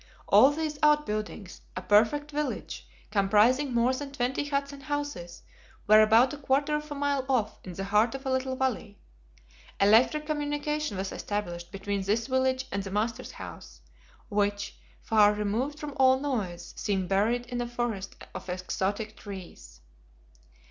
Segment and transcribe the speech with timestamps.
[0.29, 5.43] All these out buildings, a perfect village, comprising more than twenty huts and houses,
[5.85, 8.97] were about a quarter of a mile off in the heart of a little valley.
[9.79, 13.81] Electric communication was established between this village and the master's house,
[14.27, 19.81] which, far removed from all noise, seemed buried in a forest of exotic trees.